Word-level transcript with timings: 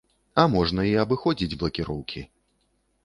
А 0.43 0.45
можна 0.53 0.85
і 0.93 0.95
абыходзіць 1.03 1.57
блакіроўкі. 1.65 2.27